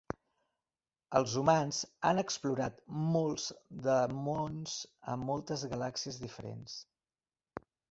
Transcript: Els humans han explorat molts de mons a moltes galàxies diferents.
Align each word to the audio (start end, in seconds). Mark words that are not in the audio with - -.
Els 1.19 1.35
humans 1.41 1.81
han 2.11 2.21
explorat 2.21 2.79
molts 3.11 3.45
de 3.89 3.99
mons 4.31 4.81
a 5.15 5.19
moltes 5.29 5.69
galàxies 5.77 6.21
diferents. 6.27 6.83